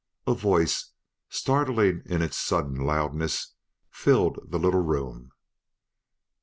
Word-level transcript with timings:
A 0.25 0.33
voice, 0.33 0.93
startling 1.29 2.01
in 2.07 2.23
its 2.23 2.35
sudden 2.35 2.73
loudness, 2.73 3.53
filled 3.91 4.39
the 4.49 4.57
little 4.57 4.81
room. 4.81 5.31